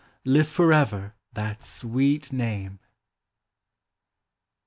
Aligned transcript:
Live 0.25 0.47
forever 0.49 1.13
that 1.33 1.61
sweet 1.61 2.33
name 2.33 2.79